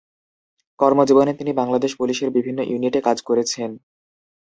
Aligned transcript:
কর্মজীবনে 0.79 1.33
তিনি 1.33 1.51
বাংলাদেশ 1.53 1.91
পুলিশের 1.95 2.29
বিভিন্ন 2.31 2.59
ইউনিটে 2.63 2.99
কাজ 3.01 3.17
করেছেন। 3.21 3.69